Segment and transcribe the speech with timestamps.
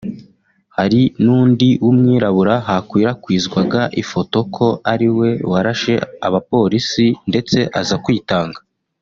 [0.77, 5.93] Hari n’undi w’umwirabura hakwirakwizwaga ifoto ko ariwe warashe
[6.27, 8.59] abapolisi ndetse aza kwitanga